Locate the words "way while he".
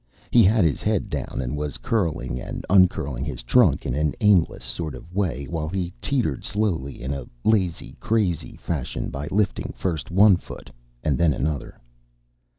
5.13-5.93